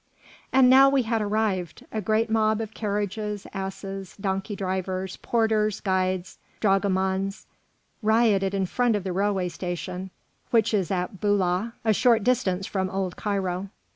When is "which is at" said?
10.49-11.21